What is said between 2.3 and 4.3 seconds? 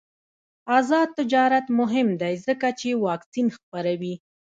ځکه چې واکسین خپروي.